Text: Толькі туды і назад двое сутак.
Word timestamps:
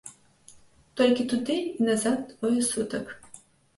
Толькі 1.01 1.27
туды 1.33 1.57
і 1.77 1.85
назад 1.91 2.19
двое 2.33 2.61
сутак. 2.73 3.05